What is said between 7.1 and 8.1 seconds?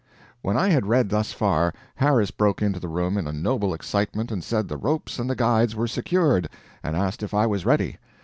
if I was ready.